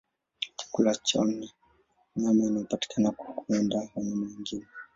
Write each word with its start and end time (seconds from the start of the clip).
Chakula 0.55 0.95
chao 0.95 1.25
ni 1.25 1.51
nyama 2.15 2.45
inayopatikana 2.45 3.11
kwa 3.11 3.25
kuwinda 3.33 3.89
wanyama 3.95 4.25
wengine. 4.25 4.65